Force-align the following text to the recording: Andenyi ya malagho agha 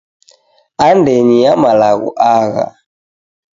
Andenyi 0.87 1.37
ya 1.43 1.53
malagho 1.63 2.09
agha 2.33 2.65